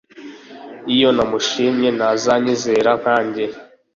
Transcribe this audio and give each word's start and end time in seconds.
Iyo 0.95 1.09
namushimye 1.15 1.89
ntaza 1.97 2.33
nyizera 2.43 2.91
nkanjye 3.01 3.45